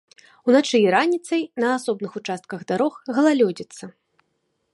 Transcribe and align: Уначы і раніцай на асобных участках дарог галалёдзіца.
Уначы 0.47 0.77
і 0.83 0.87
раніцай 0.95 1.43
на 1.65 1.69
асобных 1.77 2.11
участках 2.23 2.59
дарог 2.73 2.93
галалёдзіца. 3.19 3.83